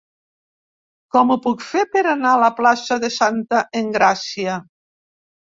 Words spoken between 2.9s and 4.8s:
de Santa Engràcia?